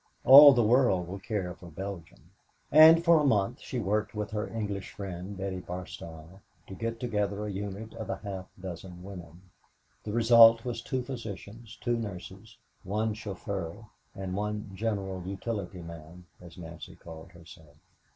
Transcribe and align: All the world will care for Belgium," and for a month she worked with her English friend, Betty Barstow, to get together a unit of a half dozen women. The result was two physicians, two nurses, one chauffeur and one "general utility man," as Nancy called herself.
All 0.25 0.51
the 0.51 0.63
world 0.63 1.07
will 1.07 1.19
care 1.19 1.53
for 1.53 1.67
Belgium," 1.67 2.31
and 2.71 3.05
for 3.05 3.19
a 3.19 3.23
month 3.23 3.59
she 3.59 3.77
worked 3.77 4.15
with 4.15 4.31
her 4.31 4.47
English 4.51 4.89
friend, 4.93 5.37
Betty 5.37 5.59
Barstow, 5.59 6.39
to 6.65 6.73
get 6.73 6.99
together 6.99 7.45
a 7.45 7.51
unit 7.51 7.93
of 7.93 8.09
a 8.09 8.15
half 8.15 8.47
dozen 8.59 9.03
women. 9.03 9.43
The 10.03 10.11
result 10.11 10.65
was 10.65 10.81
two 10.81 11.03
physicians, 11.03 11.77
two 11.79 11.97
nurses, 11.97 12.57
one 12.83 13.13
chauffeur 13.13 13.85
and 14.15 14.33
one 14.35 14.71
"general 14.73 15.21
utility 15.23 15.83
man," 15.83 16.25
as 16.41 16.57
Nancy 16.57 16.95
called 16.95 17.33
herself. 17.33 17.77